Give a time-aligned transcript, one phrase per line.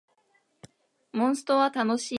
[1.13, 2.09] モンストは楽しい